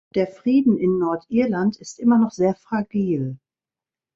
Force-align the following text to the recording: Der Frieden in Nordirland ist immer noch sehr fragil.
Der 0.15 0.25
Frieden 0.25 0.79
in 0.79 0.97
Nordirland 0.97 1.77
ist 1.77 1.99
immer 1.99 2.17
noch 2.17 2.31
sehr 2.31 2.55
fragil. 2.55 3.37